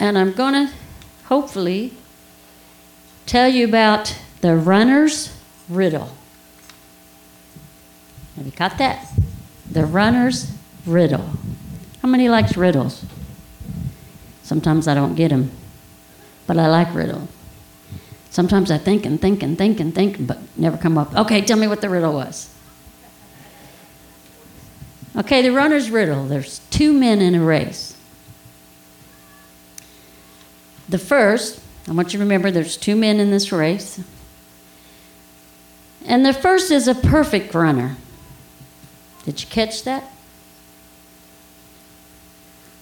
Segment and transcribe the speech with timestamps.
[0.00, 0.72] And I'm going to
[1.24, 1.92] hopefully
[3.26, 5.36] tell you about the runner's
[5.68, 6.10] riddle.
[8.36, 9.12] Have you caught that?
[9.70, 10.52] The runner's
[10.86, 11.28] riddle.
[12.00, 13.04] How many likes riddles?
[14.42, 15.50] Sometimes I don't get them,
[16.46, 17.28] but I like riddles.
[18.30, 21.14] Sometimes I think and think and think and think, but never come up.
[21.14, 22.48] Okay, tell me what the riddle was.
[25.16, 26.24] Okay, the runner's riddle.
[26.26, 27.96] There's two men in a race.
[30.88, 34.00] The first, I want you to remember there's two men in this race.
[36.04, 37.96] And the first is a perfect runner.
[39.24, 40.10] Did you catch that?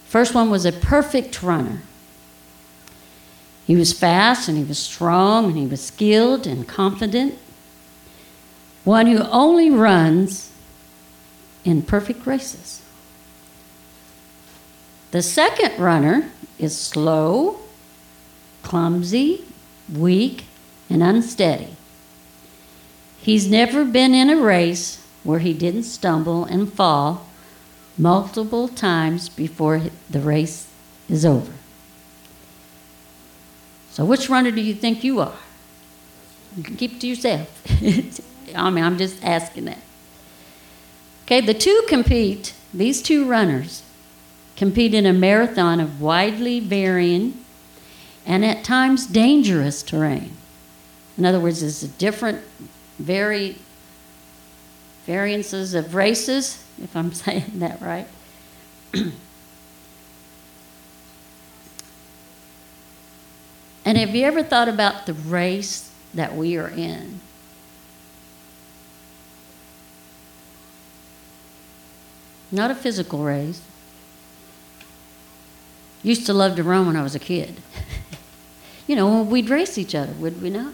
[0.06, 1.82] First one was a perfect runner.
[3.66, 7.34] He was fast and he was strong and he was skilled and confident.
[8.84, 10.52] One who only runs
[11.64, 12.80] in perfect races.
[15.10, 17.58] The second runner is slow,
[18.66, 19.44] clumsy,
[19.92, 20.44] weak,
[20.90, 21.76] and unsteady.
[23.20, 27.28] He's never been in a race where he didn't stumble and fall
[27.96, 30.66] multiple times before the race
[31.08, 31.52] is over.
[33.92, 35.38] So, which runner do you think you are?
[36.56, 37.48] You can keep to yourself.
[38.54, 39.82] I mean, I'm just asking that.
[41.24, 43.84] Okay, the two compete, these two runners
[44.56, 47.44] compete in a marathon of widely varying
[48.26, 50.36] and at times dangerous terrain.
[51.16, 52.42] In other words, a different,
[52.98, 53.56] very
[55.06, 58.08] variances of races, if I'm saying that right.
[63.84, 67.20] and have you ever thought about the race that we are in?
[72.50, 73.60] Not a physical race.
[76.02, 77.56] Used to love to run when I was a kid.
[78.86, 80.72] you know, we'd race each other, would we not?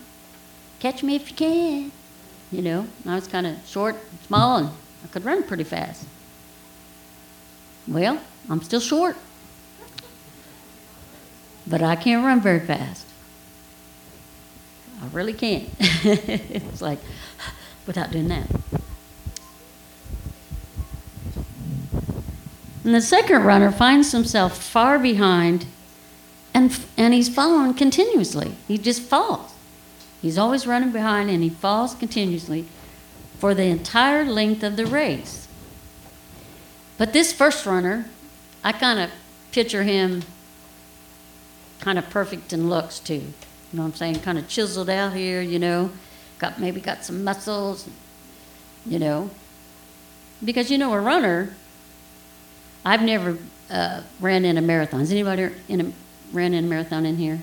[0.81, 1.93] Catch me if you can.
[2.51, 3.97] You know, I was kind of short,
[4.27, 4.71] small, and
[5.05, 6.05] I could run pretty fast.
[7.89, 9.17] Well, I'm still short,
[11.67, 13.07] but I can't run very fast.
[15.03, 15.69] I really can't.
[15.81, 16.99] it's like
[17.87, 18.47] without doing that.
[22.85, 25.67] And the second runner finds himself far behind
[26.55, 28.55] and, and he's following continuously.
[28.69, 29.53] He just falls.
[30.21, 32.67] He's always running behind and he falls continuously
[33.39, 35.49] for the entire length of the race.
[36.99, 38.07] But this first runner,
[38.63, 39.11] I kind of
[39.51, 40.23] picture him
[41.81, 43.15] kind of perfect in looks too.
[43.15, 43.25] You
[43.73, 44.21] know what I'm saying?
[44.21, 45.91] Kind of chiseled out here, you know.
[46.39, 47.89] Got maybe got some muscles,
[48.87, 49.31] you know.
[50.45, 51.57] Because you know a runner
[52.85, 53.39] I've never
[53.71, 55.01] uh, ran in a marathon.
[55.01, 55.93] Has anybody in a,
[56.33, 57.41] ran in a marathon in here?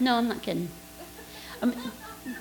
[0.00, 0.68] No, I'm not kidding.
[1.60, 1.74] Um,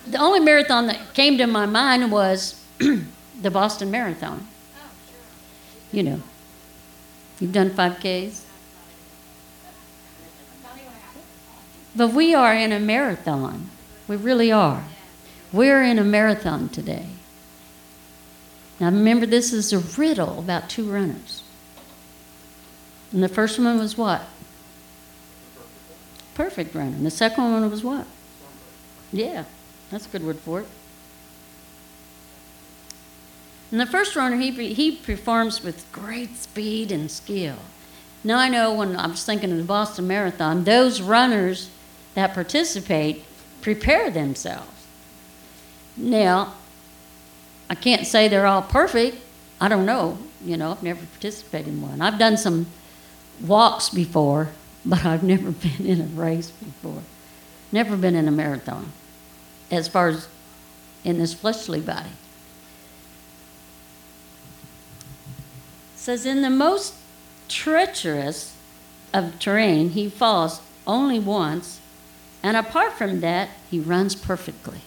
[0.05, 4.47] the only marathon that came to my mind was the Boston Marathon.
[5.91, 6.21] You know,
[7.39, 8.43] you've done 5Ks.
[11.95, 13.71] But we are in a marathon.
[14.07, 14.83] We really are.
[15.51, 17.07] We're in a marathon today.
[18.79, 21.41] Now remember, this is a riddle about two runners.
[23.11, 24.21] And the first one was what?
[26.35, 26.97] Perfect runner.
[26.97, 28.05] The second one was what?
[29.11, 29.45] Yeah,
[29.89, 30.67] that's a good word for it.
[33.71, 37.57] And the first runner, he, he performs with great speed and skill.
[38.23, 41.69] Now, I know when I was thinking of the Boston Marathon, those runners
[42.15, 43.23] that participate
[43.61, 44.87] prepare themselves.
[45.95, 46.53] Now,
[47.69, 49.17] I can't say they're all perfect.
[49.59, 50.17] I don't know.
[50.43, 52.01] You know, I've never participated in one.
[52.01, 52.67] I've done some
[53.41, 54.49] walks before,
[54.85, 57.01] but I've never been in a race before.
[57.71, 58.91] Never been in a marathon,
[59.69, 60.27] as far as
[61.03, 62.09] in this fleshly body.
[65.95, 66.93] It says, in the most
[67.49, 68.55] treacherous
[69.13, 71.81] of terrain, he falls only once,
[72.41, 74.81] and apart from that, he runs perfectly.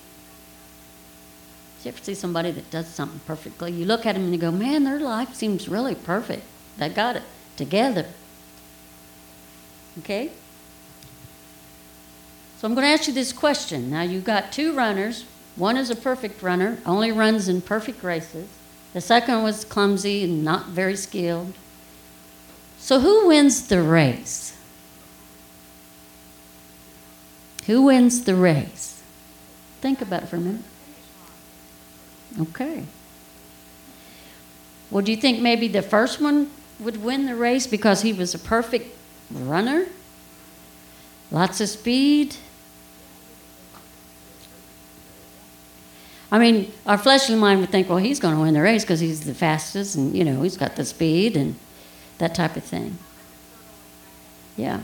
[1.81, 3.73] Do you ever see somebody that does something perfectly?
[3.73, 6.43] You look at them and you go, man, their life seems really perfect.
[6.77, 7.23] They got it
[7.57, 8.07] together.
[9.99, 10.31] Okay?
[12.59, 13.91] So I'm going to ask you this question.
[13.91, 15.25] Now, you've got two runners.
[15.57, 18.49] One is a perfect runner, only runs in perfect races.
[18.93, 21.55] The second was clumsy and not very skilled.
[22.79, 24.57] So, who wins the race?
[27.67, 29.03] Who wins the race?
[29.81, 30.65] Think about it for a minute.
[32.41, 32.85] Okay.
[34.91, 38.35] Well, do you think maybe the first one would win the race because he was
[38.35, 38.97] a perfect
[39.31, 39.87] runner,
[41.31, 42.37] lots of speed.
[46.33, 49.01] I mean, our fleshly mind would think, well, he's going to win the race because
[49.01, 51.57] he's the fastest and, you know, he's got the speed and
[52.19, 52.99] that type of thing.
[54.57, 54.81] Yeah.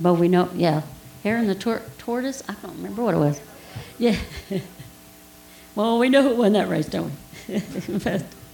[0.00, 0.82] But we know, yeah.
[1.22, 3.40] Hare and the tor- tortoise, I don't remember what it was.
[3.98, 4.16] Yeah.
[5.74, 7.12] well, we know who won that race, don't
[7.48, 7.60] we?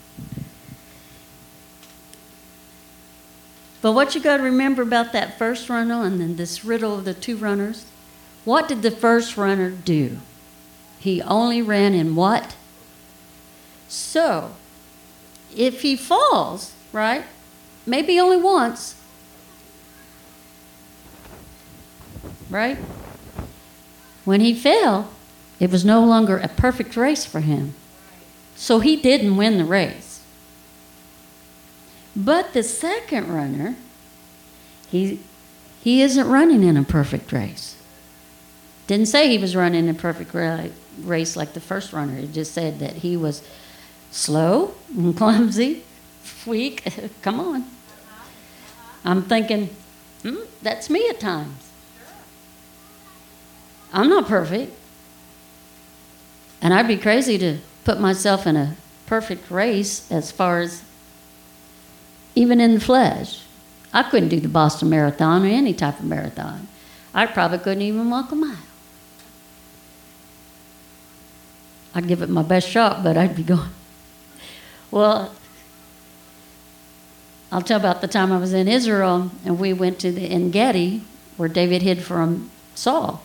[3.83, 7.05] but, what you got to remember about that first runner and then this riddle of
[7.05, 7.85] the two runners,
[8.45, 10.19] what did the first runner do?
[10.99, 12.55] He only ran in what?
[13.89, 14.53] So,
[15.55, 17.25] if he falls, right,
[17.85, 18.95] maybe only once,
[22.49, 22.79] right?
[24.25, 25.11] When he fell,
[25.59, 27.75] it was no longer a perfect race for him.
[28.55, 30.12] So he didn't win the race.
[32.15, 33.77] But the second runner,
[34.89, 35.21] he,
[35.83, 37.77] he isn't running in a perfect race.
[38.87, 40.35] Didn't say he was running a perfect
[41.01, 42.19] race like the first runner.
[42.19, 43.43] It just said that he was
[44.11, 45.85] slow and clumsy,
[46.47, 46.83] weak.
[47.23, 47.65] Come on.
[49.05, 49.71] I'm thinking,
[50.23, 51.71] hmm, that's me at times.
[53.93, 54.73] I'm not perfect.
[56.61, 58.77] And I'd be crazy to put myself in a
[59.07, 60.83] perfect race as far as
[62.35, 63.43] even in the flesh.
[63.93, 66.69] I couldn't do the Boston Marathon or any type of marathon.
[67.15, 68.57] I probably couldn't even walk a mile.
[71.95, 73.69] I'd give it my best shot, but I'd be going.
[74.91, 75.35] Well,
[77.51, 80.51] I'll tell about the time I was in Israel and we went to the En
[80.51, 81.03] Gedi
[81.37, 83.23] where David hid from Saul.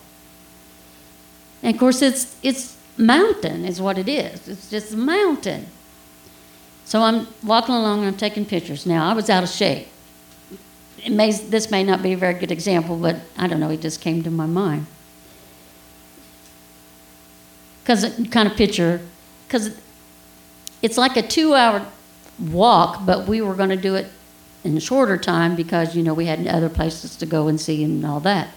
[1.64, 4.48] And of course, it's, it's mountain, is what it is.
[4.48, 5.68] It's just a mountain.
[6.88, 8.86] So I'm walking along and I'm taking pictures.
[8.86, 9.90] Now, I was out of shape.
[11.10, 14.00] May, this may not be a very good example, but I don't know, it just
[14.00, 14.86] came to my mind.
[17.84, 19.02] Because kind of picture,
[19.46, 19.78] because
[20.82, 21.86] it's like a two hour
[22.40, 24.08] walk, but we were going to do it
[24.64, 27.84] in a shorter time because, you know, we had other places to go and see
[27.84, 28.48] and all that.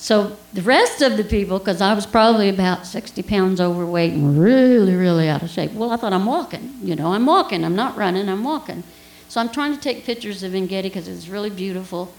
[0.00, 4.42] So the rest of the people, because I was probably about 60 pounds overweight and
[4.42, 5.72] really, really out of shape.
[5.72, 6.74] Well, I thought I'm walking.
[6.82, 7.66] You know, I'm walking.
[7.66, 8.26] I'm not running.
[8.30, 8.82] I'm walking.
[9.28, 12.14] So I'm trying to take pictures of En Gedi because it's really beautiful.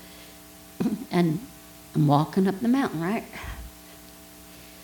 [1.12, 1.40] and
[1.96, 3.24] I'm walking up the mountain, right?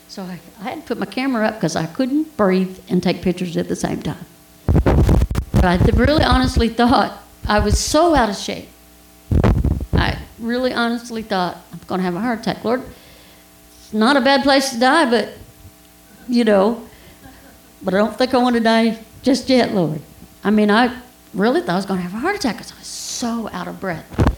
[0.07, 3.21] So I, I had to put my camera up because I couldn't breathe and take
[3.21, 4.25] pictures at the same time.
[4.73, 8.69] But I really honestly thought I was so out of shape
[9.93, 11.57] I really honestly thought,
[11.88, 12.63] going to have a heart attack.
[12.63, 12.84] Lord,
[13.80, 15.30] it's not a bad place to die, but,
[16.28, 16.86] you know,
[17.81, 20.01] but I don't think I want to die just yet, Lord.
[20.44, 21.01] I mean, I
[21.34, 23.68] really thought I was going to have a heart attack because I was so out
[23.68, 24.38] of breath.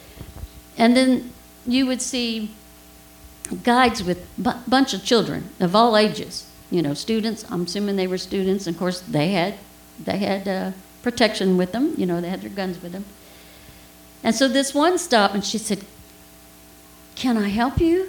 [0.77, 1.33] And then
[1.65, 2.51] you would see
[3.63, 7.45] guides with a bunch of children of all ages, you know, students.
[7.51, 8.67] I'm assuming they were students.
[8.67, 9.55] And of course, they had,
[10.03, 11.93] they had uh, protection with them.
[11.97, 13.05] You know, they had their guns with them.
[14.23, 15.85] And so this one stopped and she said,
[17.19, 18.07] Can I help you?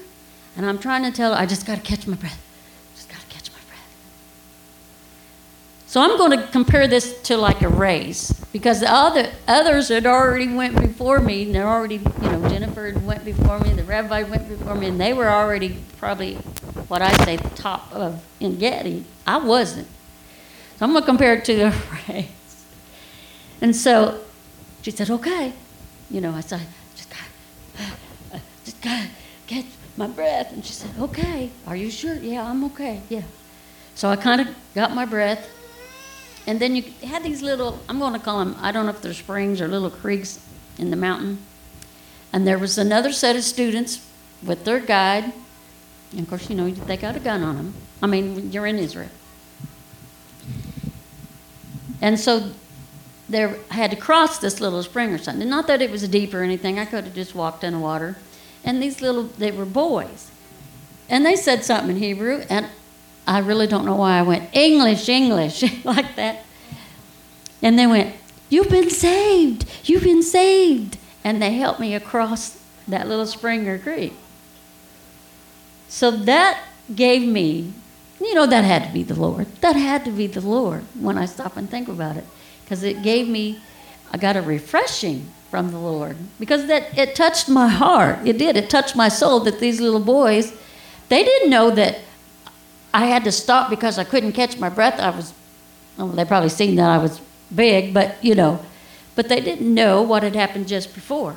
[0.57, 2.41] And I'm trying to tell her, I just got to catch my breath.
[2.95, 3.91] Just got to catch my breath.
[5.89, 10.07] So I'm going to compare this to like a race because the other others had
[10.07, 11.43] already went before me.
[11.43, 15.01] And they're already, you know, Jennifer went before me, the rabbi went before me, and
[15.01, 16.37] they were already probably
[16.87, 19.05] what I say the top of En Gedi.
[19.27, 19.89] I wasn't.
[20.79, 21.75] So I'm going to compare it to a
[22.09, 22.65] race.
[23.61, 24.21] And so
[24.83, 25.53] she said, okay
[26.11, 26.61] you know, I said,
[28.83, 29.09] to
[29.47, 29.65] get
[29.97, 30.53] my breath.
[30.53, 32.15] And she said, okay, are you sure?
[32.15, 33.23] Yeah, I'm okay, yeah.
[33.95, 35.49] So I kind of got my breath.
[36.47, 39.03] And then you had these little, I'm going to call them, I don't know if
[39.03, 40.41] they're springs or little creeks
[40.79, 41.39] in the mountain.
[42.33, 44.07] And there was another set of students
[44.43, 45.33] with their guide.
[46.13, 47.75] And of course, you know, they got a gun on them.
[48.03, 49.11] I mean, you're in Israel.
[52.01, 52.51] And so
[53.29, 55.49] there I had to cross this little spring or something.
[55.49, 56.79] Not that it was deep or anything.
[56.79, 58.17] I could have just walked in the water.
[58.65, 60.31] And these little they were boys.
[61.09, 62.67] And they said something in Hebrew and
[63.27, 66.45] I really don't know why I went English, English like that.
[67.63, 68.17] And they went,
[68.49, 69.67] "You've been saved.
[69.85, 74.15] You've been saved." And they helped me across that little spring or creek.
[75.89, 76.63] So that
[76.95, 77.73] gave me,
[78.21, 79.47] you know, that had to be the Lord.
[79.61, 82.25] That had to be the Lord when I stop and think about it
[82.65, 83.61] because it gave me,
[84.13, 88.21] I got a refreshing from the Lord because that it touched my heart.
[88.25, 88.57] It did.
[88.57, 90.53] It touched my soul that these little boys,
[91.09, 91.99] they didn't know that
[92.95, 95.01] I had to stop because I couldn't catch my breath.
[95.01, 95.35] I was,
[95.99, 97.21] well, they probably seen that I was
[97.55, 98.65] big, but you know,
[99.17, 101.37] but they didn't know what had happened just before.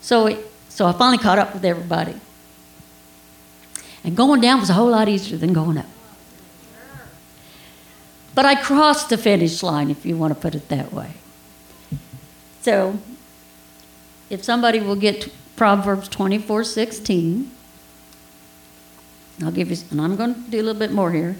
[0.00, 0.38] So, it,
[0.68, 2.14] so I finally caught up with everybody.
[4.02, 5.86] And going down was a whole lot easier than going up.
[8.34, 11.12] But I crossed the finish line, if you want to put it that way.
[12.62, 12.98] So,
[14.30, 17.50] if somebody will get Proverbs 24 16,
[19.42, 21.36] I'll give you, and I'm going to do a little bit more here.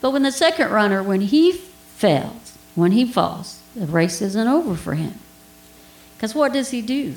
[0.00, 4.74] But when the second runner, when he fails, when he falls, the race isn't over
[4.74, 5.14] for him.
[6.16, 7.14] Because what does he do?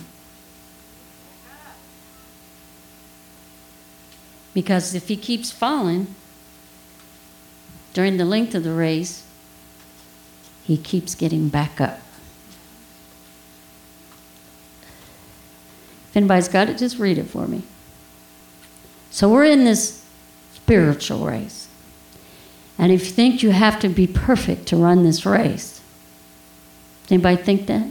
[4.54, 6.16] Because if he keeps falling
[7.94, 9.26] during the length of the race,
[10.64, 12.00] he keeps getting back up.
[16.20, 17.64] Anybody's got it, just read it for me.
[19.10, 20.06] So we're in this
[20.54, 21.68] spiritual race.
[22.78, 25.82] And if you think you have to be perfect to run this race,
[27.10, 27.88] anybody think that?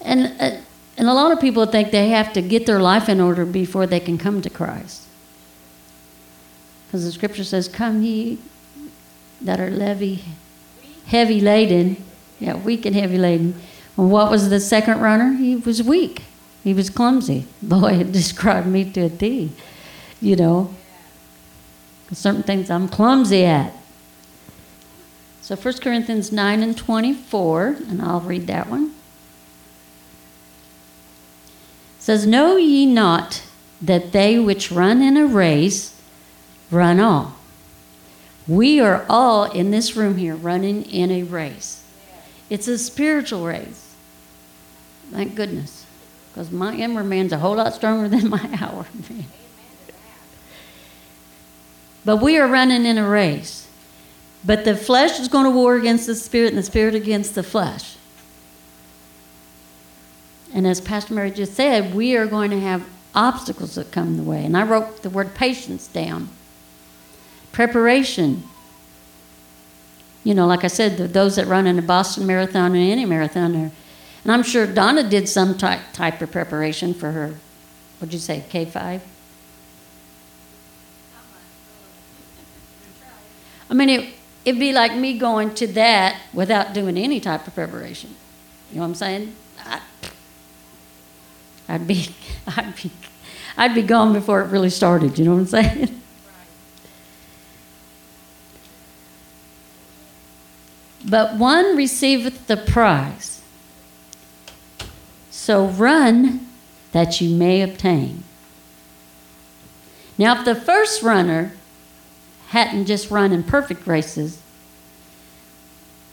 [0.00, 0.60] And, uh,
[0.96, 3.86] and a lot of people think they have to get their life in order before
[3.86, 5.02] they can come to Christ.
[6.86, 8.38] Because the scripture says, Come ye
[9.40, 10.24] that are levy,
[11.06, 12.02] heavy laden.
[12.40, 13.60] Yeah, weak and heavy laden.
[13.96, 15.34] What was the second runner?
[15.34, 16.24] He was weak.
[16.62, 17.46] He was clumsy.
[17.62, 19.52] Boy, it described me to a T.
[20.20, 20.74] You know,
[22.12, 23.72] certain things I'm clumsy at.
[25.42, 28.94] So 1 Corinthians 9 and 24, and I'll read that one.
[31.98, 33.42] It says, Know ye not
[33.82, 36.00] that they which run in a race
[36.70, 37.36] run all.
[38.48, 41.82] We are all in this room here running in a race.
[42.48, 43.83] It's a spiritual race.
[45.14, 45.86] Thank goodness.
[46.32, 49.26] Because my inward man's a whole lot stronger than my outward man.
[52.04, 53.68] But we are running in a race.
[54.44, 57.44] But the flesh is going to war against the spirit and the spirit against the
[57.44, 57.96] flesh.
[60.52, 64.22] And as Pastor Mary just said, we are going to have obstacles that come the
[64.24, 64.44] way.
[64.44, 66.28] And I wrote the word patience down
[67.52, 68.42] preparation.
[70.24, 73.54] You know, like I said, those that run in a Boston Marathon or any marathon,
[73.54, 73.70] are,
[74.24, 77.34] and I'm sure Donna did some type, type of preparation for her,
[77.98, 79.00] what'd you say, K5?
[83.70, 84.14] I mean, it,
[84.44, 88.14] it'd be like me going to that without doing any type of preparation.
[88.70, 89.36] You know what I'm saying?
[89.58, 89.80] I,
[91.68, 92.08] I'd be,
[92.46, 92.90] I'd be,
[93.56, 95.18] I'd be gone before it really started.
[95.18, 96.00] You know what I'm saying?
[101.06, 103.42] But one receiveth the prize.
[105.44, 106.48] So run
[106.92, 108.24] that you may obtain.
[110.16, 111.52] Now, if the first runner
[112.48, 114.40] hadn't just run in perfect races,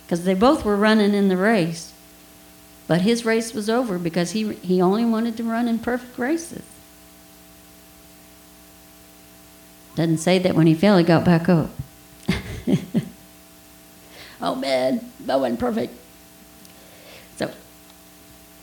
[0.04, 1.94] because they both were running in the race,
[2.88, 6.64] but his race was over because he, he only wanted to run in perfect races.
[9.96, 11.70] Doesn't say that when he fell, he got back up.
[14.42, 16.01] oh man, that wasn't perfect.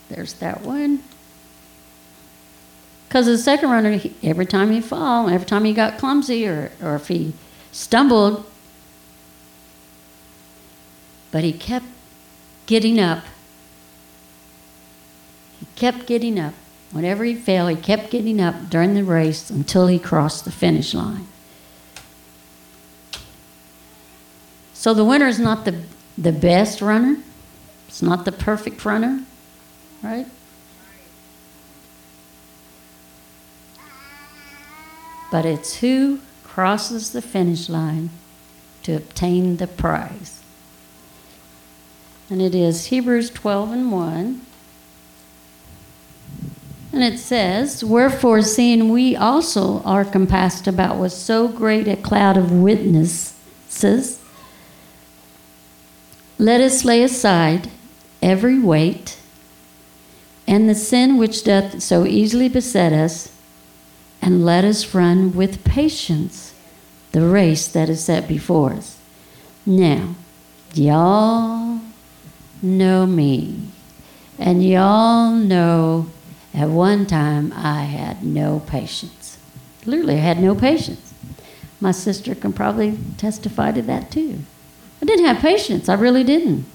[0.09, 1.03] There's that one.
[3.07, 6.71] Because the second runner, he, every time he fall, every time he got clumsy or,
[6.81, 7.33] or if he
[7.71, 8.45] stumbled,
[11.31, 11.85] but he kept
[12.65, 13.23] getting up.
[15.59, 16.53] He kept getting up.
[16.91, 20.93] Whenever he fell, he kept getting up during the race until he crossed the finish
[20.93, 21.27] line.
[24.73, 25.81] So the winner is not the,
[26.17, 27.17] the best runner,
[27.87, 29.23] it's not the perfect runner,
[30.03, 30.27] right?
[35.31, 38.09] But it's who crosses the finish line
[38.83, 40.41] to obtain the prize.
[42.29, 44.41] And it is Hebrews 12 and 1.
[46.91, 52.35] And it says, Wherefore, seeing we also are compassed about with so great a cloud
[52.35, 54.19] of witnesses,
[56.37, 57.69] let us lay aside
[58.21, 59.18] every weight
[60.49, 63.31] and the sin which doth so easily beset us,
[64.19, 66.55] and let us run with patience
[67.11, 68.97] the race that is set before us.
[69.63, 70.15] Now,
[70.73, 71.79] y'all
[72.63, 73.67] know me,
[74.39, 76.09] and y'all know
[76.55, 79.37] at one time I had no patience.
[79.85, 81.13] Literally, I had no patience.
[81.79, 84.39] My sister can probably testify to that too.
[84.99, 85.87] I didn't have patience.
[85.87, 86.65] I really didn't.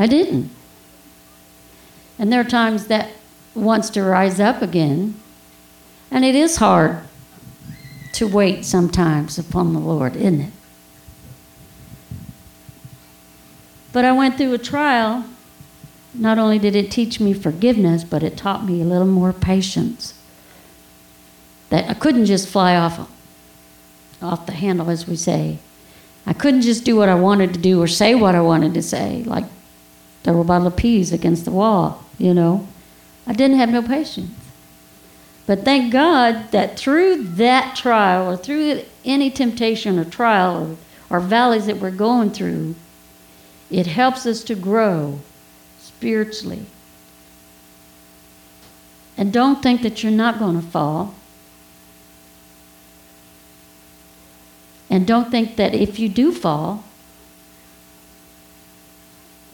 [0.00, 0.50] I didn't.
[2.18, 3.10] And there are times that
[3.54, 5.20] wants to rise up again.
[6.10, 7.00] And it is hard
[8.12, 10.52] to wait sometimes upon the Lord, isn't it?
[13.92, 15.24] But I went through a trial.
[16.14, 20.14] Not only did it teach me forgiveness, but it taught me a little more patience.
[21.70, 23.10] That I couldn't just fly off,
[24.22, 25.58] off the handle, as we say.
[26.26, 28.82] I couldn't just do what I wanted to do or say what I wanted to
[28.82, 29.44] say, like
[30.26, 32.66] throw a bottle of peas against the wall, you know.
[33.28, 34.34] I didn't have no patience.
[35.46, 40.76] But thank God that through that trial or through any temptation or trial
[41.10, 42.74] or, or valleys that we're going through,
[43.70, 45.20] it helps us to grow
[45.78, 46.66] spiritually.
[49.16, 51.14] And don't think that you're not going to fall.
[54.90, 56.82] And don't think that if you do fall,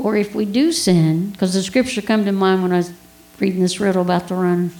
[0.02, 2.92] or if we do sin, because the scripture come to mind when I was
[3.38, 4.72] reading this riddle about the runners.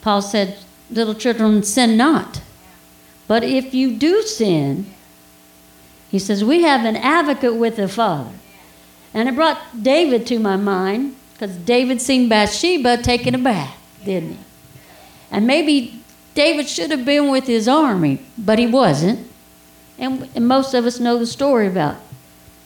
[0.00, 0.58] Paul said,
[0.90, 2.42] Little children, sin not.
[3.28, 4.92] But if you do sin,
[6.10, 8.32] he says, We have an advocate with the Father.
[9.14, 14.32] And it brought David to my mind because David seen Bathsheba taking a bath, didn't
[14.32, 14.38] he?
[15.30, 16.02] And maybe
[16.34, 19.28] David should have been with his army, but he wasn't.
[19.98, 21.96] And, and most of us know the story about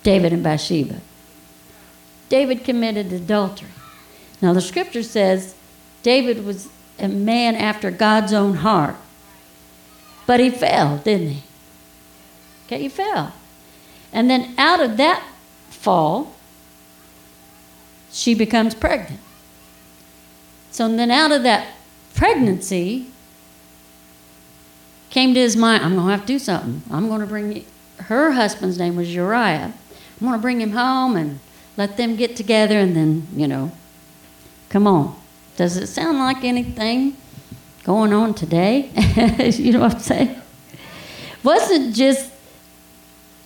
[0.06, 1.00] David and Bathsheba.
[2.28, 3.70] David committed adultery.
[4.40, 5.56] Now, the scripture says
[6.04, 6.68] David was
[7.00, 8.94] a man after God's own heart.
[10.24, 11.42] But he fell, didn't he?
[12.66, 13.32] Okay, he fell.
[14.12, 15.26] And then out of that
[15.70, 16.36] fall,
[18.12, 19.20] she becomes pregnant.
[20.70, 21.66] So then out of that
[22.14, 23.08] pregnancy
[25.10, 26.82] came to his mind, I'm going to have to do something.
[26.92, 27.64] I'm going to bring
[27.98, 29.74] her husband's name was Uriah.
[30.20, 31.40] I'm going to bring him home and
[31.76, 33.72] let them get together and then, you know,
[34.68, 35.14] come on.
[35.56, 37.16] Does it sound like anything
[37.84, 38.90] going on today?
[39.54, 40.40] you know what I'm saying?
[41.42, 42.32] Wasn't just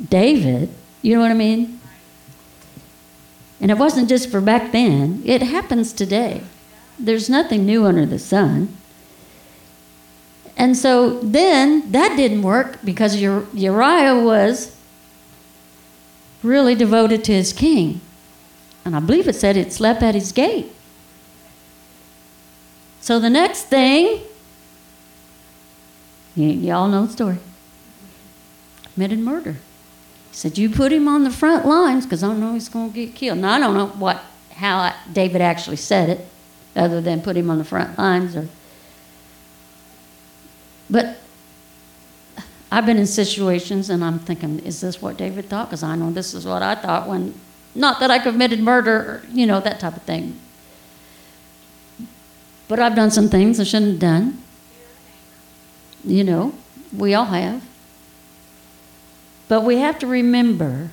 [0.09, 0.71] David,
[1.03, 1.81] you know what I mean?
[3.61, 6.43] And it wasn't just for back then, it happens today.
[6.99, 8.77] There's nothing new under the sun.
[10.57, 14.77] And so then that didn't work because Uriah was
[16.43, 18.01] really devoted to his king.
[18.85, 20.73] And I believe it said it slept at his gate.
[23.01, 24.23] So the next thing,
[26.35, 27.39] you, all know the story,
[28.95, 29.53] committed murder.
[30.31, 33.07] He said, You put him on the front lines because I know he's going to
[33.07, 33.39] get killed.
[33.39, 34.23] Now, I don't know what,
[34.53, 36.27] how David actually said it,
[36.77, 38.37] other than put him on the front lines.
[38.37, 38.49] Or,
[40.89, 41.20] but
[42.71, 45.69] I've been in situations and I'm thinking, Is this what David thought?
[45.69, 47.35] Because I know this is what I thought when,
[47.75, 50.39] not that I committed murder, you know, that type of thing.
[52.69, 54.43] But I've done some things I shouldn't have done.
[56.05, 56.55] You know,
[56.97, 57.65] we all have.
[59.49, 60.91] But we have to remember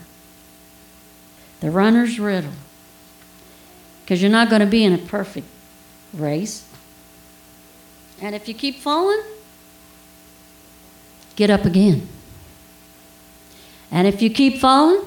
[1.60, 2.54] the runner's riddle.
[4.02, 5.48] Because you're not going to be in a perfect
[6.14, 6.68] race.
[8.20, 9.22] And if you keep falling,
[11.38, 12.06] get up again.
[13.90, 15.06] And if you keep falling,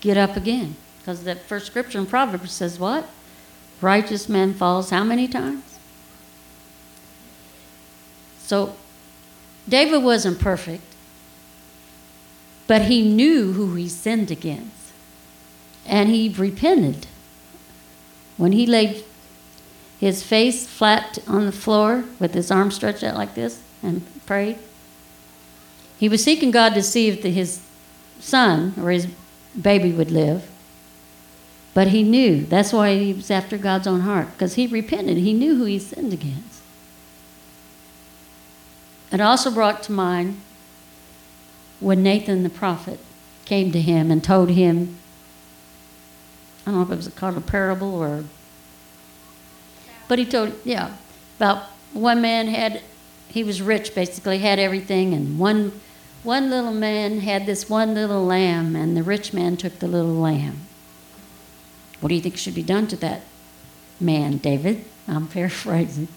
[0.00, 0.76] get up again.
[0.98, 3.06] Because that first scripture in Proverbs says what?
[3.80, 5.78] righteous man falls how many times?
[8.38, 8.76] So
[9.68, 10.84] David wasn't perfect,
[12.66, 14.92] but he knew who he sinned against.
[15.84, 17.06] And he repented.
[18.36, 19.04] When he laid
[19.98, 24.58] his face flat on the floor with his arms stretched out like this and prayed,
[25.98, 27.60] he was seeking God to see if the, his
[28.20, 29.06] son or his
[29.60, 30.48] baby would live.
[31.74, 32.44] But he knew.
[32.44, 35.18] That's why he was after God's own heart, because he repented.
[35.18, 36.62] He knew who he sinned against.
[39.12, 40.40] It also brought to mind
[41.80, 42.98] when Nathan the prophet
[43.44, 44.96] came to him and told him,
[46.66, 48.24] I don't know if it was called a parable or,
[50.08, 50.96] but he told, yeah,
[51.38, 52.82] about one man had,
[53.36, 55.78] he was rich basically, had everything, and one,
[56.22, 60.14] one little man had this one little lamb, and the rich man took the little
[60.14, 60.62] lamb.
[62.00, 63.24] What do you think should be done to that
[64.00, 64.86] man, David?
[65.06, 66.08] I'm paraphrasing.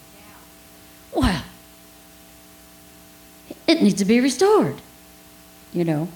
[1.13, 1.43] Well,
[3.67, 4.77] it needs to be restored,
[5.73, 6.07] you know.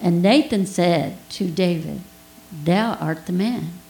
[0.00, 2.00] And Nathan said to David,
[2.50, 3.81] Thou art the man.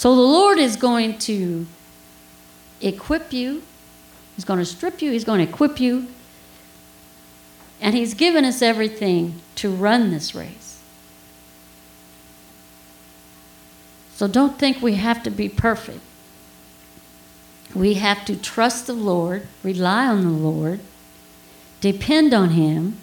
[0.00, 1.66] So the Lord is going to
[2.80, 3.62] equip you,
[4.34, 6.06] He's going to strip you, He's going to equip you
[7.82, 10.80] and He's given us everything to run this race.
[14.14, 16.00] So don't think we have to be perfect.
[17.74, 20.80] We have to trust the Lord, rely on the Lord,
[21.82, 22.96] depend on Him,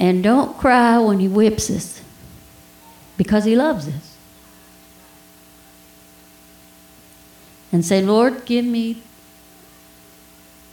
[0.00, 2.02] and don't cry when He whips us
[3.16, 4.07] because He loves us.
[7.70, 9.02] And say, Lord, give me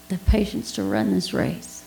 [0.07, 1.83] the patience to run this race.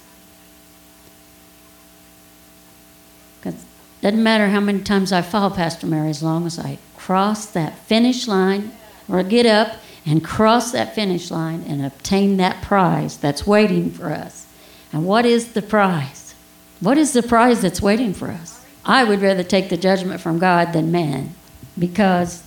[3.40, 6.78] Because it doesn't matter how many times I fall, Pastor Mary, as long as I
[6.96, 8.72] cross that finish line
[9.08, 14.10] or get up and cross that finish line and obtain that prize that's waiting for
[14.10, 14.46] us.
[14.92, 16.34] And what is the prize?
[16.80, 18.64] What is the prize that's waiting for us?
[18.84, 21.34] I would rather take the judgment from God than man
[21.78, 22.42] because,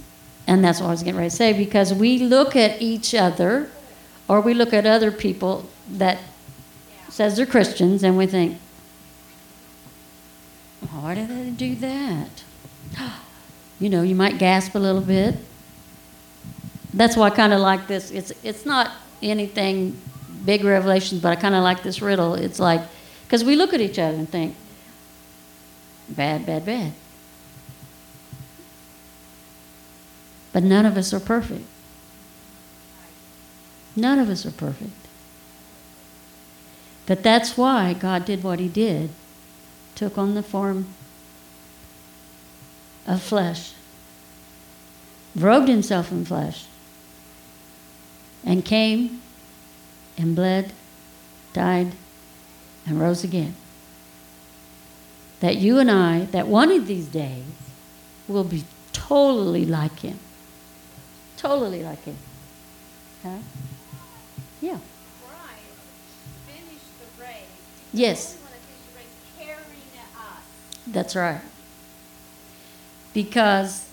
[0.51, 3.69] and that's what I was getting ready to say, because we look at each other
[4.27, 6.19] or we look at other people that
[7.07, 8.59] says they're Christians and we think,
[10.83, 12.43] oh, why did they do that?
[13.79, 15.33] You know, you might gasp a little bit.
[16.93, 18.11] That's why I kind of like this.
[18.11, 18.91] It's it's not
[19.23, 19.99] anything
[20.45, 22.35] big revelations, but I kind of like this riddle.
[22.35, 22.81] It's like
[23.23, 24.55] because we look at each other and think,
[26.09, 26.93] bad, bad, bad.
[30.53, 31.65] But none of us are perfect.
[33.95, 34.91] None of us are perfect.
[37.05, 39.09] But that's why God did what He did,
[39.95, 40.87] took on the form
[43.05, 43.73] of flesh,
[45.35, 46.65] robed Himself in flesh,
[48.45, 49.21] and came
[50.17, 50.73] and bled,
[51.53, 51.93] died,
[52.85, 53.55] and rose again.
[55.39, 57.43] That you and I, that one of these days,
[58.27, 60.19] will be totally like Him.
[61.41, 62.17] Totally like Him.
[63.23, 63.37] Huh?
[64.61, 64.77] Yeah.
[67.93, 68.37] Yes.
[70.87, 71.41] That's right.
[73.13, 73.89] Because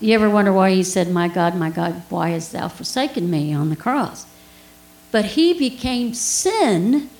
[0.00, 3.52] you ever wonder why he said, My God, my God, why hast thou forsaken me
[3.52, 4.26] on the cross?
[5.10, 7.10] But he became sin.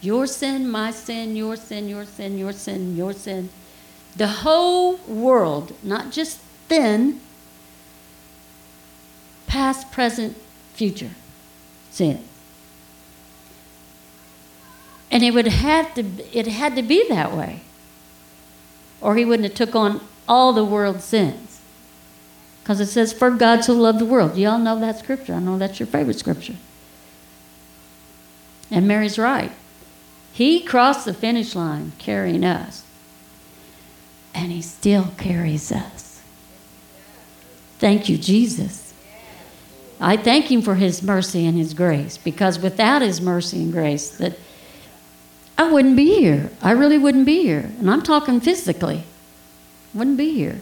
[0.00, 3.50] Your sin, my sin, your sin, your sin, your sin, your sin.
[4.16, 7.20] The whole world, not just then,
[9.48, 10.36] past, present,
[10.74, 11.10] future
[11.90, 12.22] sin.
[15.10, 17.62] And it would have to it had to be that way.
[19.00, 21.60] Or he wouldn't have took on all the world's sins.
[22.62, 24.36] Because it says, For God so loved the world.
[24.36, 25.34] Y'all know that scripture.
[25.34, 26.56] I know that's your favorite scripture.
[28.70, 29.52] And Mary's right.
[30.32, 32.84] He crossed the finish line carrying us.
[34.34, 36.20] And he still carries us.
[37.78, 38.87] Thank you, Jesus.
[40.00, 44.08] I thank him for his mercy and his grace because without his mercy and grace
[44.18, 44.38] that
[45.58, 46.50] I wouldn't be here.
[46.62, 47.72] I really wouldn't be here.
[47.78, 49.02] And I'm talking physically.
[49.92, 50.60] Wouldn't be here.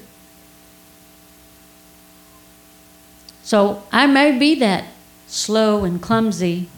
[3.43, 4.87] So I may be that
[5.27, 6.71] slow and clumsy,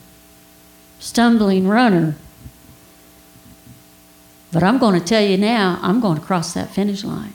[0.99, 2.17] stumbling runner.
[4.51, 7.35] But I'm going to tell you now, I'm going to cross that finish line.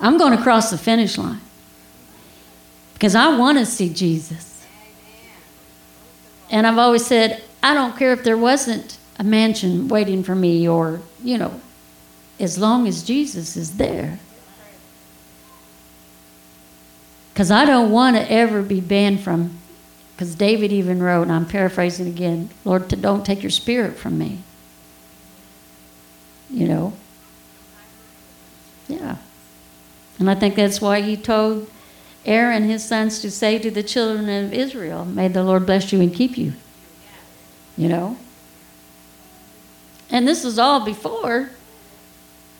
[0.00, 1.40] I'm going to cross the finish line.
[2.96, 4.64] Because I want to see Jesus.
[6.50, 10.66] And I've always said, I don't care if there wasn't a mansion waiting for me
[10.66, 11.60] or, you know,
[12.40, 14.18] as long as Jesus is there.
[17.34, 19.58] Because I don't want to ever be banned from,
[20.14, 24.38] because David even wrote, and I'm paraphrasing again, Lord, don't take your spirit from me.
[26.48, 26.92] You know?
[28.88, 29.16] Yeah.
[30.18, 31.68] And I think that's why he told
[32.26, 36.00] Aaron, his sons, to say to the children of Israel, May the Lord bless you
[36.00, 36.54] and keep you.
[37.76, 38.18] You know?
[40.10, 41.50] And this was all before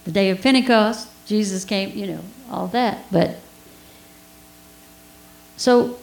[0.05, 1.09] the day of Pentecost.
[1.27, 3.07] Jesus came, you know, all that.
[3.11, 3.39] But
[5.57, 5.99] so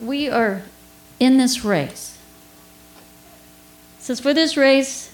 [0.00, 0.62] we are
[1.18, 2.16] in this race.
[3.98, 5.12] It says, For this race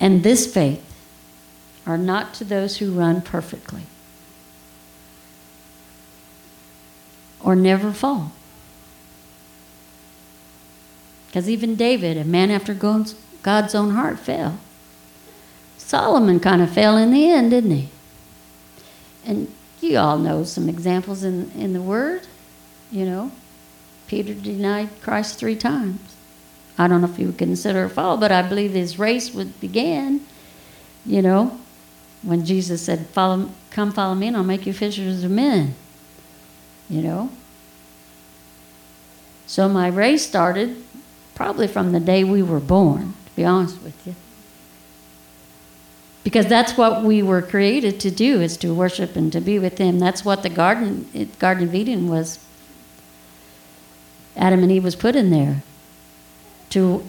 [0.00, 0.82] and this faith
[1.86, 3.82] are not to those who run perfectly
[7.42, 8.32] or never fall.
[11.26, 14.58] Because even David, a man after God's own heart, fell.
[15.76, 17.88] Solomon kind of fell in the end, didn't he?
[19.24, 22.22] And you all know some examples in, in the Word.
[22.90, 23.32] You know,
[24.06, 26.16] Peter denied Christ three times.
[26.78, 29.60] I don't know if you would consider a fall, but I believe his race would
[29.60, 30.26] begin,
[31.04, 31.58] you know,
[32.22, 35.74] when Jesus said, follow, Come follow me, and I'll make you fishers of men.
[36.88, 37.30] You know?
[39.46, 40.82] So my race started
[41.34, 44.14] probably from the day we were born, to be honest with you.
[46.26, 49.78] because that's what we were created to do is to worship and to be with
[49.78, 51.06] him that's what the garden
[51.38, 52.40] garden of eden was
[54.36, 55.62] adam and eve was put in there
[56.68, 57.04] to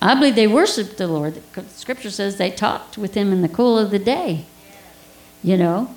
[0.00, 3.76] i believe they worshiped the lord scripture says they talked with him in the cool
[3.76, 4.44] of the day
[5.42, 5.92] you know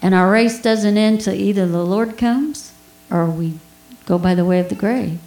[0.00, 2.72] and our race doesn't end till either the lord comes
[3.10, 3.58] or we
[4.06, 5.18] go by the way of the grave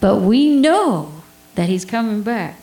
[0.00, 1.22] But we know
[1.54, 2.60] that he's coming back.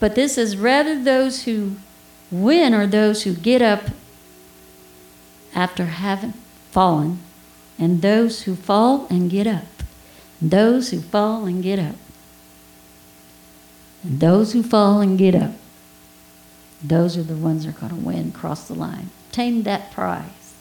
[0.00, 1.76] But this is rather those who
[2.30, 3.84] win are those who get up
[5.54, 6.34] after having
[6.70, 7.18] fallen,
[7.78, 9.64] and those who fall and get up.
[10.42, 11.94] Those who fall and get up.
[14.06, 15.50] And those who fall and get up.
[16.82, 20.54] Those are the ones that are going to win, cross the line, obtain that prize.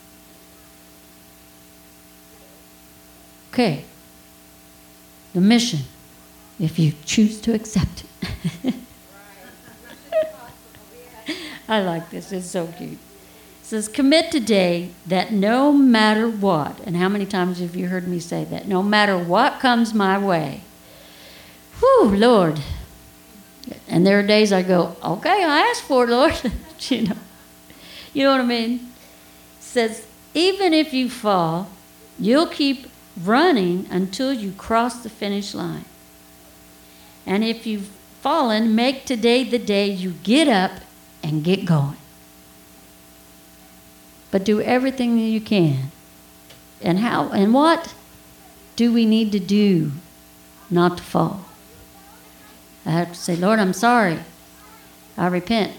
[3.53, 3.86] Okay.
[5.34, 5.81] The mission,
[6.60, 8.05] if you choose to accept
[8.63, 8.73] it.
[11.67, 12.93] I like this, it's so cute.
[12.93, 12.99] It
[13.62, 18.19] says, Commit today that no matter what, and how many times have you heard me
[18.19, 18.67] say that?
[18.67, 20.62] No matter what comes my way.
[21.79, 22.62] Whew, Lord.
[23.95, 26.34] And there are days I go, Okay, I asked for it, Lord.
[26.89, 27.15] you know.
[28.13, 28.73] You know what I mean?
[29.58, 31.69] It says, even if you fall,
[32.19, 35.86] you'll keep running until you cross the finish line.
[37.25, 40.81] And if you've fallen, make today the day you get up
[41.23, 41.97] and get going.
[44.29, 45.91] But do everything you can.
[46.81, 47.93] And how and what
[48.75, 49.93] do we need to do
[50.69, 51.45] not to fall?
[52.85, 54.19] I have to say, Lord, I'm sorry.
[55.17, 55.73] I repent.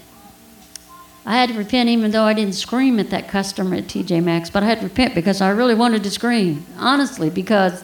[1.25, 4.49] I had to repent even though I didn't scream at that customer at TJ Maxx,
[4.49, 7.83] but I had to repent because I really wanted to scream, honestly, because,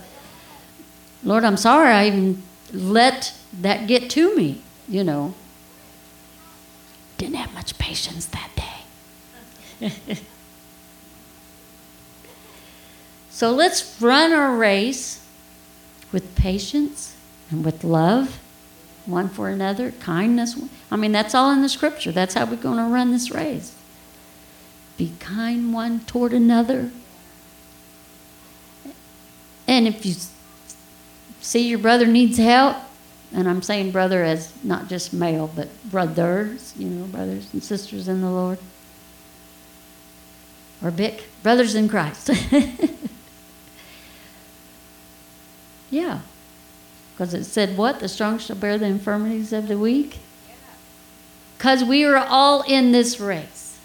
[1.24, 2.42] Lord, I'm sorry I even
[2.74, 5.34] let that get to me, you know.
[7.18, 8.50] Didn't have much patience that
[9.80, 9.92] day.
[13.30, 15.26] so let's run our race
[16.12, 17.16] with patience
[17.52, 18.40] and with love
[19.06, 20.60] one for another, kindness.
[20.90, 22.12] I mean, that's all in the scripture.
[22.12, 23.76] That's how we're going to run this race.
[24.98, 26.92] Be kind one toward another.
[29.68, 30.16] And if you
[31.42, 32.78] see your brother needs help,
[33.34, 38.08] and I'm saying brother as not just male, but brothers, you know, brothers and sisters
[38.08, 38.60] in the Lord.
[40.84, 42.30] Or Bick, brothers in Christ.
[45.90, 46.20] yeah.
[47.14, 48.00] Because it said, What?
[48.00, 50.20] The strong shall bear the infirmities of the weak?
[51.58, 53.80] Because we are all in this race.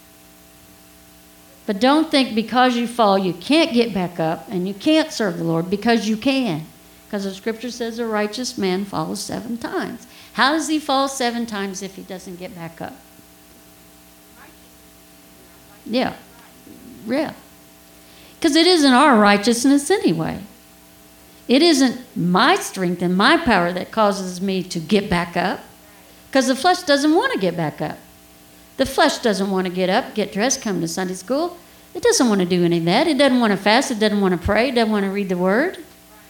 [1.67, 5.37] But don't think because you fall, you can't get back up and you can't serve
[5.37, 6.65] the Lord because you can.
[7.07, 10.07] Because the scripture says a righteous man falls seven times.
[10.33, 12.95] How does he fall seven times if he doesn't get back up?
[15.85, 16.15] Yeah.
[17.07, 17.35] Yeah.
[18.35, 20.41] Because it isn't our righteousness anyway.
[21.49, 25.61] It isn't my strength and my power that causes me to get back up
[26.27, 27.99] because the flesh doesn't want to get back up.
[28.77, 31.57] The flesh doesn't want to get up, get dressed, come to Sunday school.
[31.95, 33.09] It doesn't want to do any of that.
[33.09, 33.91] It doesn't want to fast.
[33.91, 34.69] It doesn't want to pray.
[34.69, 35.79] It doesn't want to read the word.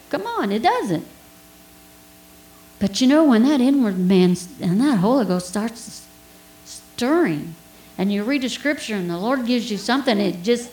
[0.08, 1.06] Come on, it doesn't.
[2.78, 6.06] But you know, when that inward man and that Holy Ghost starts
[6.64, 7.54] stirring,
[7.98, 10.70] and you read a scripture and the Lord gives you something, it just,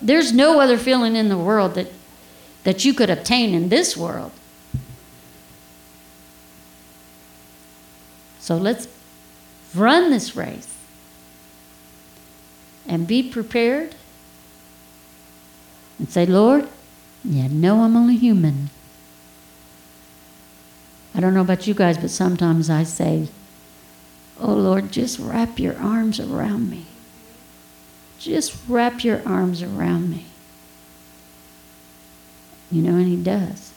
[0.00, 1.92] there's no other feeling in the world that
[2.66, 4.32] that you could obtain in this world.
[8.40, 8.88] So let's
[9.72, 10.76] run this race
[12.84, 13.94] and be prepared
[16.00, 16.68] and say, Lord,
[17.24, 18.70] you know I'm only human.
[21.14, 23.28] I don't know about you guys, but sometimes I say,
[24.40, 26.86] Oh Lord, just wrap your arms around me.
[28.18, 30.26] Just wrap your arms around me.
[32.70, 33.72] You know, and He does.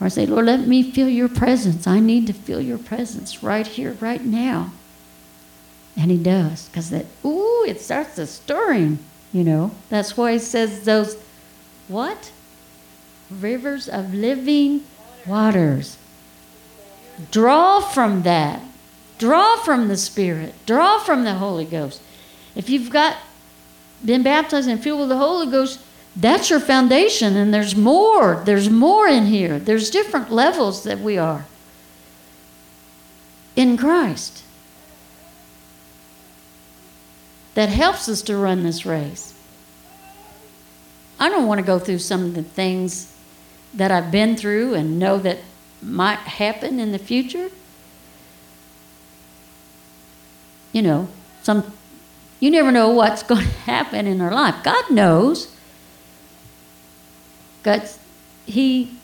[0.00, 1.86] Or I say, Lord, let me feel your presence.
[1.86, 4.72] I need to feel your presence right here, right now.
[5.96, 8.98] And He does, because that, ooh, it starts to stirring,
[9.32, 9.70] you know.
[9.88, 11.16] That's why He says those,
[11.86, 12.32] what?
[13.30, 14.84] Rivers of living
[15.26, 15.96] waters.
[17.30, 18.60] Draw from that.
[19.18, 20.54] Draw from the Spirit.
[20.66, 22.02] Draw from the Holy Ghost.
[22.56, 23.16] If you've got
[24.04, 25.80] been baptized and filled with the Holy Ghost,
[26.16, 28.42] that's your foundation, and there's more.
[28.44, 29.58] There's more in here.
[29.58, 31.46] There's different levels that we are
[33.56, 34.42] in Christ
[37.54, 39.34] that helps us to run this race.
[41.18, 43.12] I don't want to go through some of the things
[43.72, 45.38] that I've been through and know that
[45.80, 47.50] might happen in the future.
[50.72, 51.08] You know,
[51.42, 51.72] some
[52.40, 54.62] you never know what's going to happen in our life.
[54.62, 55.53] God knows.
[57.64, 57.88] God,
[58.46, 58.96] He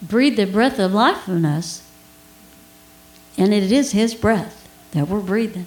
[0.00, 1.82] breathed the breath of life in us,
[3.36, 5.66] and it is His breath that we're breathing.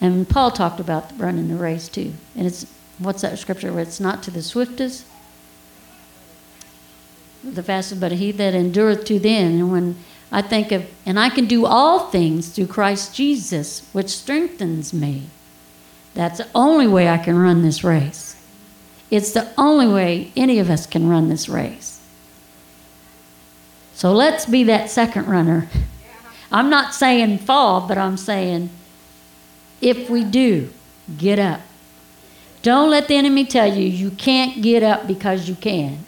[0.00, 2.14] And Paul talked about running the race too.
[2.34, 2.66] And it's
[2.98, 5.04] what's that scripture where it's not to the swiftest,
[7.44, 9.60] the fastest, but he that endureth to the end.
[9.60, 9.96] And when
[10.32, 15.24] I think of, and I can do all things through Christ Jesus, which strengthens me.
[16.14, 18.29] That's the only way I can run this race.
[19.10, 22.00] It's the only way any of us can run this race.
[23.94, 25.68] So let's be that second runner.
[26.52, 28.70] I'm not saying fall, but I'm saying
[29.80, 30.70] if we do,
[31.18, 31.60] get up.
[32.62, 36.04] Don't let the enemy tell you you can't get up because you can.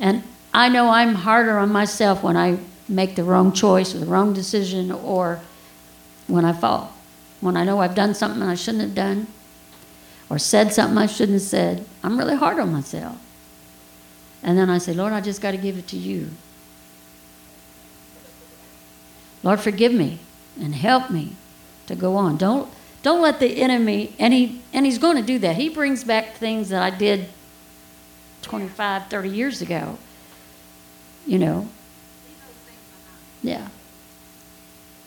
[0.00, 0.22] And
[0.54, 4.32] I know I'm harder on myself when I make the wrong choice or the wrong
[4.32, 5.40] decision or
[6.26, 6.92] when I fall.
[7.40, 9.26] When I know I've done something I shouldn't have done
[10.32, 13.18] or said something I shouldn't have said, I'm really hard on myself.
[14.42, 16.30] And then I say, Lord, I just got to give it to you.
[19.42, 20.20] Lord, forgive me
[20.58, 21.36] and help me
[21.86, 22.38] to go on.
[22.38, 25.56] Don't don't let the enemy and he and he's going to do that.
[25.56, 27.28] He brings back things that I did
[28.40, 29.98] 25, 30 years ago.
[31.26, 31.68] You know.
[33.42, 33.68] Yeah.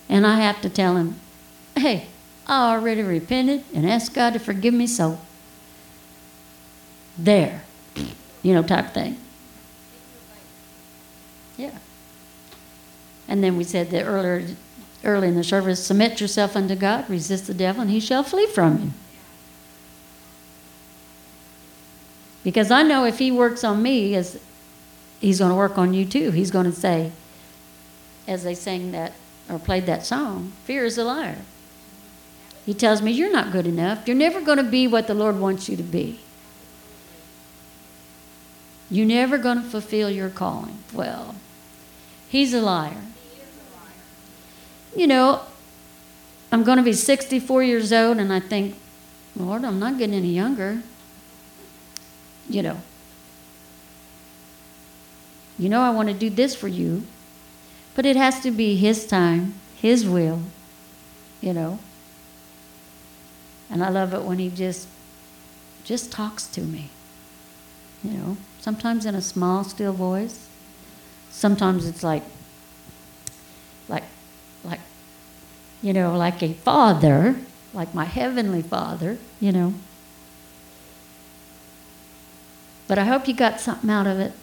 [0.07, 1.19] And I have to tell him,
[1.75, 2.09] "Hey,
[2.47, 5.19] I already repented and asked God to forgive me, so
[7.17, 7.63] there."
[8.43, 9.17] You know, type thing.
[11.57, 11.77] Yeah.
[13.27, 14.55] And then we said that earlier
[15.03, 18.47] early in the service submit yourself unto God, resist the devil, and he shall flee
[18.47, 18.91] from you.
[22.43, 24.39] Because I know if he works on me, as
[25.19, 26.31] he's going to work on you too.
[26.31, 27.11] He's going to say,
[28.27, 29.13] as they sang that
[29.49, 31.37] or played that song, fear is a liar.
[32.65, 34.07] He tells me, You're not good enough.
[34.07, 36.19] You're never going to be what the Lord wants you to be.
[38.89, 40.79] You're never going to fulfill your calling.
[40.93, 41.35] Well,
[42.29, 43.01] he's a liar
[44.95, 45.41] you know,
[46.51, 48.75] I'm going to be 64 years old, and I think,
[49.35, 50.81] Lord, I'm not getting any younger.
[52.49, 52.81] You know,
[55.59, 57.03] you know, I want to do this for you,
[57.95, 60.41] but it has to be His time, His will,
[61.41, 61.79] you know.
[63.69, 64.87] And I love it when He just,
[65.83, 66.89] just talks to me,
[68.03, 68.37] you know.
[68.59, 70.47] Sometimes in a small, still voice.
[71.29, 72.23] Sometimes it's like,
[73.87, 74.03] like
[74.65, 74.79] like,
[75.81, 77.35] you know, like a father,
[77.73, 79.73] like my heavenly father, you know.
[82.87, 84.33] But I hope you got something out of it.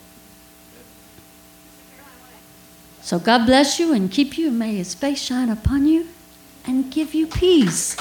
[3.02, 6.08] So God bless you and keep you, may his face shine upon you
[6.64, 7.96] and give you peace.